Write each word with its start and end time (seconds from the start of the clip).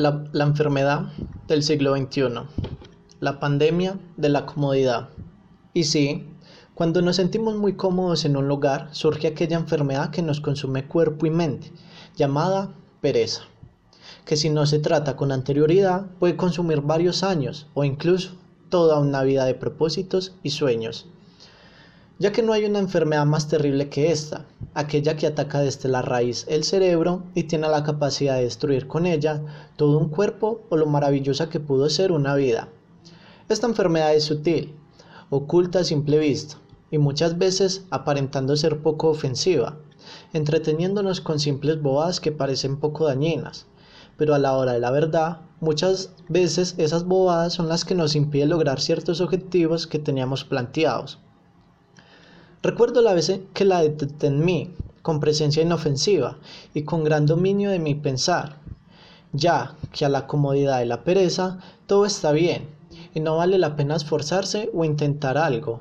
La, 0.00 0.24
enfermedad 0.46 1.12
del 1.46 1.62
siglo 1.62 1.94
XXI, 1.94 2.22
la 3.20 3.38
pandemia 3.38 4.00
de 4.16 4.30
la 4.30 4.46
comodidad. 4.46 5.10
Y 5.74 5.84
sí, 5.84 6.26
cuando 6.74 7.02
nos 7.02 7.16
sentimos 7.16 7.56
muy 7.56 7.74
cómodos 7.74 8.24
en 8.24 8.38
un 8.38 8.48
lugar, 8.48 8.88
surge 8.92 9.26
aquella 9.26 9.58
enfermedad 9.58 10.08
que 10.10 10.22
nos 10.22 10.40
consume 10.40 10.88
cuerpo 10.88 11.26
y 11.26 11.30
mente, 11.30 11.70
llamada 12.16 12.72
pereza, 13.02 13.42
que 14.24 14.36
si 14.36 14.48
no 14.48 14.64
se 14.64 14.78
trata 14.78 15.16
con 15.16 15.32
anterioridad 15.32 16.06
puede 16.18 16.34
consumir 16.34 16.80
varios 16.80 17.22
años 17.22 17.66
o 17.74 17.84
incluso 17.84 18.38
toda 18.70 18.98
una 19.00 19.22
vida 19.22 19.44
de 19.44 19.54
propósitos 19.54 20.32
y 20.42 20.48
sueños 20.48 21.08
ya 22.20 22.32
que 22.32 22.42
no 22.42 22.52
hay 22.52 22.66
una 22.66 22.80
enfermedad 22.80 23.24
más 23.24 23.48
terrible 23.48 23.88
que 23.88 24.12
esta, 24.12 24.44
aquella 24.74 25.16
que 25.16 25.26
ataca 25.26 25.60
desde 25.60 25.88
la 25.88 26.02
raíz 26.02 26.44
el 26.50 26.64
cerebro 26.64 27.22
y 27.34 27.44
tiene 27.44 27.66
la 27.66 27.82
capacidad 27.82 28.36
de 28.36 28.42
destruir 28.42 28.86
con 28.86 29.06
ella 29.06 29.40
todo 29.76 29.96
un 29.96 30.10
cuerpo 30.10 30.60
o 30.68 30.76
lo 30.76 30.84
maravillosa 30.84 31.48
que 31.48 31.60
pudo 31.60 31.88
ser 31.88 32.12
una 32.12 32.34
vida. 32.34 32.68
Esta 33.48 33.66
enfermedad 33.66 34.14
es 34.14 34.24
sutil, 34.24 34.74
oculta 35.30 35.78
a 35.78 35.84
simple 35.84 36.18
vista 36.18 36.58
y 36.90 36.98
muchas 36.98 37.38
veces 37.38 37.86
aparentando 37.88 38.54
ser 38.54 38.82
poco 38.82 39.08
ofensiva, 39.08 39.78
entreteniéndonos 40.34 41.22
con 41.22 41.40
simples 41.40 41.80
bobadas 41.80 42.20
que 42.20 42.32
parecen 42.32 42.76
poco 42.76 43.06
dañinas, 43.06 43.64
pero 44.18 44.34
a 44.34 44.38
la 44.38 44.58
hora 44.58 44.72
de 44.72 44.80
la 44.80 44.90
verdad, 44.90 45.38
muchas 45.60 46.12
veces 46.28 46.74
esas 46.76 47.04
bobadas 47.04 47.54
son 47.54 47.68
las 47.68 47.86
que 47.86 47.94
nos 47.94 48.14
impiden 48.14 48.50
lograr 48.50 48.78
ciertos 48.78 49.22
objetivos 49.22 49.86
que 49.86 49.98
teníamos 49.98 50.44
planteados. 50.44 51.18
Recuerdo 52.62 53.00
la 53.00 53.14
vez 53.14 53.40
que 53.54 53.64
la 53.64 53.80
detecté 53.80 54.26
en 54.26 54.44
mí, 54.44 54.74
con 55.00 55.18
presencia 55.18 55.62
inofensiva 55.62 56.36
y 56.74 56.82
con 56.82 57.04
gran 57.04 57.24
dominio 57.24 57.70
de 57.70 57.78
mi 57.78 57.94
pensar, 57.94 58.58
ya 59.32 59.76
que 59.92 60.04
a 60.04 60.10
la 60.10 60.26
comodidad 60.26 60.82
y 60.82 60.84
la 60.84 61.02
pereza 61.02 61.58
todo 61.86 62.04
está 62.04 62.32
bien 62.32 62.68
y 63.14 63.20
no 63.20 63.38
vale 63.38 63.56
la 63.56 63.76
pena 63.76 63.96
esforzarse 63.96 64.70
o 64.74 64.84
intentar 64.84 65.38
algo, 65.38 65.80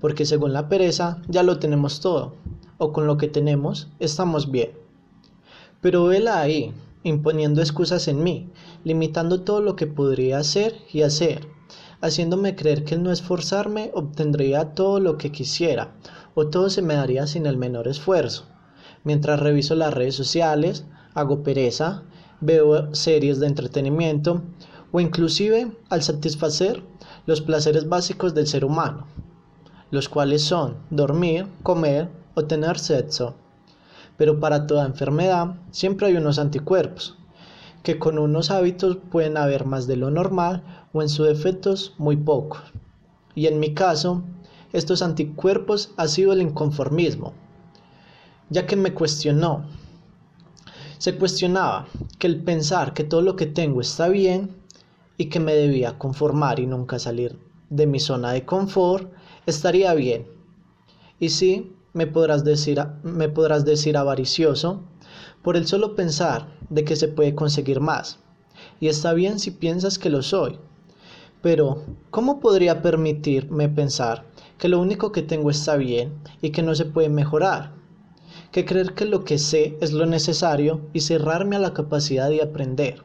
porque 0.00 0.26
según 0.26 0.52
la 0.52 0.68
pereza 0.68 1.22
ya 1.28 1.44
lo 1.44 1.60
tenemos 1.60 2.00
todo, 2.00 2.34
o 2.78 2.92
con 2.92 3.06
lo 3.06 3.16
que 3.16 3.28
tenemos 3.28 3.86
estamos 4.00 4.50
bien. 4.50 4.72
Pero 5.80 6.06
vela 6.06 6.40
ahí, 6.40 6.74
imponiendo 7.04 7.60
excusas 7.60 8.08
en 8.08 8.24
mí, 8.24 8.50
limitando 8.82 9.42
todo 9.42 9.60
lo 9.60 9.76
que 9.76 9.86
podría 9.86 10.38
hacer 10.38 10.74
y 10.92 11.02
hacer 11.02 11.46
haciéndome 12.02 12.56
creer 12.56 12.84
que 12.84 12.96
el 12.96 13.02
no 13.02 13.12
esforzarme 13.12 13.90
obtendría 13.94 14.74
todo 14.74 15.00
lo 15.00 15.16
que 15.16 15.32
quisiera, 15.32 15.92
o 16.34 16.48
todo 16.48 16.68
se 16.68 16.82
me 16.82 16.94
daría 16.94 17.26
sin 17.26 17.46
el 17.46 17.56
menor 17.56 17.88
esfuerzo. 17.88 18.44
Mientras 19.04 19.40
reviso 19.40 19.74
las 19.74 19.94
redes 19.94 20.14
sociales, 20.14 20.84
hago 21.14 21.42
pereza, 21.42 22.02
veo 22.40 22.94
series 22.94 23.38
de 23.38 23.46
entretenimiento, 23.46 24.42
o 24.90 25.00
inclusive 25.00 25.72
al 25.88 26.02
satisfacer 26.02 26.82
los 27.24 27.40
placeres 27.40 27.88
básicos 27.88 28.34
del 28.34 28.46
ser 28.46 28.64
humano, 28.64 29.06
los 29.90 30.08
cuales 30.08 30.42
son 30.42 30.76
dormir, 30.90 31.46
comer 31.62 32.08
o 32.34 32.44
tener 32.44 32.78
sexo. 32.78 33.36
Pero 34.16 34.40
para 34.40 34.66
toda 34.66 34.86
enfermedad 34.86 35.54
siempre 35.70 36.08
hay 36.08 36.16
unos 36.16 36.38
anticuerpos, 36.38 37.16
que 37.82 37.98
con 37.98 38.18
unos 38.18 38.50
hábitos 38.50 38.98
pueden 39.10 39.36
haber 39.36 39.66
más 39.66 39.86
de 39.86 39.96
lo 39.96 40.10
normal 40.10 40.62
o 40.92 41.02
en 41.02 41.08
sus 41.08 41.26
defectos 41.26 41.94
muy 41.98 42.16
pocos. 42.16 42.60
Y 43.34 43.46
en 43.46 43.58
mi 43.60 43.74
caso, 43.74 44.22
estos 44.72 45.02
anticuerpos 45.02 45.92
ha 45.96 46.06
sido 46.08 46.32
el 46.32 46.42
inconformismo, 46.42 47.32
ya 48.50 48.66
que 48.66 48.76
me 48.76 48.94
cuestionó. 48.94 49.66
Se 50.98 51.16
cuestionaba 51.16 51.86
que 52.18 52.26
el 52.26 52.42
pensar 52.42 52.94
que 52.94 53.04
todo 53.04 53.22
lo 53.22 53.36
que 53.36 53.46
tengo 53.46 53.80
está 53.80 54.08
bien 54.08 54.56
y 55.16 55.26
que 55.26 55.40
me 55.40 55.54
debía 55.54 55.98
conformar 55.98 56.60
y 56.60 56.66
nunca 56.66 56.98
salir 56.98 57.38
de 57.70 57.86
mi 57.86 57.98
zona 57.98 58.32
de 58.32 58.44
confort 58.44 59.12
estaría 59.46 59.92
bien. 59.94 60.26
Y 61.18 61.30
sí, 61.30 61.72
me 61.92 62.06
podrás 62.06 62.44
decir, 62.44 62.82
me 63.02 63.28
podrás 63.28 63.64
decir 63.64 63.96
avaricioso, 63.96 64.82
por 65.42 65.56
el 65.56 65.66
solo 65.66 65.94
pensar 65.96 66.48
de 66.70 66.84
que 66.84 66.96
se 66.96 67.08
puede 67.08 67.34
conseguir 67.34 67.80
más. 67.80 68.18
Y 68.80 68.88
está 68.88 69.12
bien 69.12 69.38
si 69.38 69.50
piensas 69.50 69.98
que 69.98 70.10
lo 70.10 70.22
soy. 70.22 70.58
Pero, 71.42 71.82
¿cómo 72.10 72.38
podría 72.38 72.82
permitirme 72.82 73.68
pensar 73.68 74.24
que 74.58 74.68
lo 74.68 74.80
único 74.80 75.10
que 75.10 75.22
tengo 75.22 75.50
está 75.50 75.76
bien 75.76 76.12
y 76.40 76.50
que 76.50 76.62
no 76.62 76.74
se 76.74 76.84
puede 76.84 77.08
mejorar? 77.08 77.72
Que 78.52 78.64
creer 78.64 78.94
que 78.94 79.04
lo 79.04 79.24
que 79.24 79.38
sé 79.38 79.76
es 79.80 79.92
lo 79.92 80.06
necesario 80.06 80.80
y 80.92 81.00
cerrarme 81.00 81.56
a 81.56 81.58
la 81.58 81.74
capacidad 81.74 82.28
de 82.28 82.42
aprender. 82.42 83.02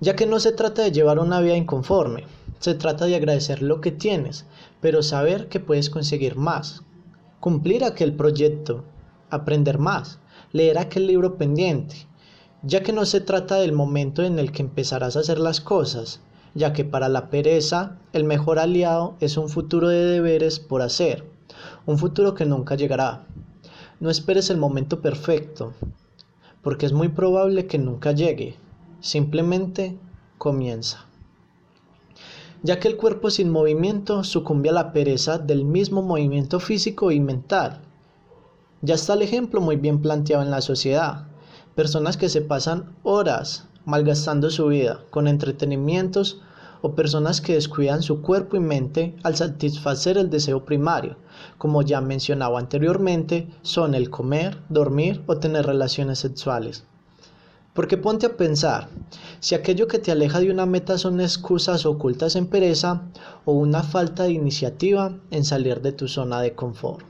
Ya 0.00 0.16
que 0.16 0.26
no 0.26 0.40
se 0.40 0.52
trata 0.52 0.82
de 0.82 0.92
llevar 0.92 1.18
una 1.18 1.40
vida 1.40 1.56
inconforme, 1.56 2.24
se 2.58 2.74
trata 2.74 3.04
de 3.04 3.16
agradecer 3.16 3.62
lo 3.62 3.82
que 3.82 3.92
tienes, 3.92 4.46
pero 4.80 5.02
saber 5.02 5.48
que 5.48 5.60
puedes 5.60 5.90
conseguir 5.90 6.36
más, 6.36 6.82
cumplir 7.40 7.84
aquel 7.84 8.14
proyecto, 8.14 8.84
aprender 9.28 9.78
más, 9.78 10.18
leer 10.52 10.78
aquel 10.78 11.06
libro 11.06 11.36
pendiente, 11.36 12.06
ya 12.62 12.82
que 12.82 12.92
no 12.92 13.04
se 13.04 13.20
trata 13.20 13.56
del 13.56 13.72
momento 13.72 14.22
en 14.22 14.38
el 14.38 14.52
que 14.52 14.62
empezarás 14.62 15.16
a 15.16 15.20
hacer 15.20 15.38
las 15.38 15.60
cosas, 15.60 16.20
ya 16.54 16.72
que 16.72 16.84
para 16.84 17.08
la 17.08 17.28
pereza 17.28 17.98
el 18.12 18.24
mejor 18.24 18.58
aliado 18.58 19.16
es 19.20 19.36
un 19.36 19.48
futuro 19.48 19.88
de 19.88 20.04
deberes 20.04 20.60
por 20.60 20.82
hacer, 20.82 21.24
un 21.86 21.98
futuro 21.98 22.34
que 22.34 22.46
nunca 22.46 22.74
llegará. 22.74 23.26
No 24.00 24.10
esperes 24.10 24.50
el 24.50 24.56
momento 24.56 25.00
perfecto, 25.00 25.72
porque 26.62 26.86
es 26.86 26.92
muy 26.92 27.08
probable 27.08 27.66
que 27.66 27.78
nunca 27.78 28.12
llegue, 28.12 28.56
simplemente 29.00 29.98
comienza. 30.38 31.06
Ya 32.62 32.80
que 32.80 32.88
el 32.88 32.96
cuerpo 32.96 33.28
sin 33.30 33.50
movimiento 33.50 34.24
sucumbe 34.24 34.70
a 34.70 34.72
la 34.72 34.92
pereza 34.92 35.38
del 35.38 35.64
mismo 35.64 36.00
movimiento 36.00 36.60
físico 36.60 37.10
y 37.12 37.20
mental, 37.20 37.82
ya 38.84 38.96
está 38.96 39.14
el 39.14 39.22
ejemplo 39.22 39.62
muy 39.62 39.76
bien 39.76 40.02
planteado 40.02 40.42
en 40.42 40.50
la 40.50 40.60
sociedad. 40.60 41.24
Personas 41.74 42.18
que 42.18 42.28
se 42.28 42.42
pasan 42.42 42.92
horas 43.02 43.64
malgastando 43.86 44.50
su 44.50 44.66
vida 44.66 45.00
con 45.08 45.26
entretenimientos 45.26 46.42
o 46.82 46.94
personas 46.94 47.40
que 47.40 47.54
descuidan 47.54 48.02
su 48.02 48.20
cuerpo 48.20 48.56
y 48.56 48.60
mente 48.60 49.16
al 49.22 49.36
satisfacer 49.36 50.18
el 50.18 50.28
deseo 50.28 50.66
primario, 50.66 51.16
como 51.56 51.80
ya 51.80 52.02
mencionaba 52.02 52.58
anteriormente, 52.58 53.48
son 53.62 53.94
el 53.94 54.10
comer, 54.10 54.58
dormir 54.68 55.22
o 55.26 55.38
tener 55.38 55.64
relaciones 55.64 56.18
sexuales. 56.18 56.84
Porque 57.72 57.96
ponte 57.96 58.26
a 58.26 58.36
pensar, 58.36 58.88
si 59.40 59.54
aquello 59.54 59.88
que 59.88 59.98
te 59.98 60.12
aleja 60.12 60.40
de 60.40 60.50
una 60.50 60.66
meta 60.66 60.98
son 60.98 61.22
excusas 61.22 61.86
ocultas 61.86 62.36
en 62.36 62.48
pereza 62.48 63.04
o 63.46 63.54
una 63.54 63.82
falta 63.82 64.24
de 64.24 64.32
iniciativa 64.32 65.16
en 65.30 65.44
salir 65.44 65.80
de 65.80 65.92
tu 65.92 66.06
zona 66.06 66.42
de 66.42 66.54
confort. 66.54 67.06